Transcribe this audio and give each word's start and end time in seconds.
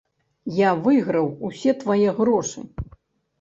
Я 0.59 0.69
выйграў 0.87 1.29
усе 1.49 1.75
твае 1.85 2.09
грошы. 2.21 2.65